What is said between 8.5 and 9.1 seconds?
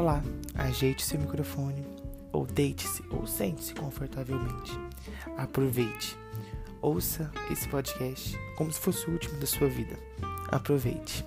como se fosse